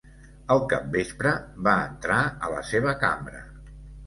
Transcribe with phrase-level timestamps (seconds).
[0.53, 1.33] Al capvespre
[1.67, 2.17] va entrar
[2.49, 3.45] a la seva cambra.